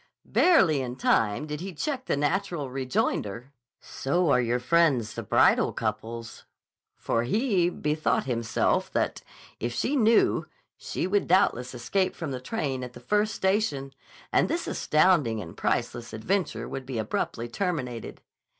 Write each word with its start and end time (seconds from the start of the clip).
Barely 0.25 0.81
in 0.81 0.95
time 0.95 1.45
did 1.45 1.61
he 1.61 1.75
check 1.75 2.05
the 2.05 2.17
natural 2.17 2.71
rejoinder, 2.71 3.53
"So 3.79 4.31
are 4.31 4.41
your 4.41 4.57
friends, 4.57 5.13
the 5.13 5.21
bridal 5.21 5.71
couples," 5.73 6.43
for 6.95 7.21
he 7.21 7.69
bethought 7.69 8.23
himself 8.23 8.91
that, 8.93 9.21
if 9.59 9.71
she 9.75 9.95
knew, 9.95 10.47
she 10.75 11.05
would 11.05 11.27
doubtless 11.27 11.75
escape 11.75 12.15
from 12.15 12.31
the 12.31 12.41
train 12.41 12.83
at 12.83 12.93
the 12.93 12.99
first 12.99 13.35
station 13.35 13.93
and 14.33 14.47
this 14.49 14.65
astounding 14.65 15.39
and 15.39 15.55
priceless 15.55 16.13
adventure 16.13 16.67
would 16.67 16.87
be 16.87 16.97
abruptly 16.97 17.47
terminated. 17.47 18.21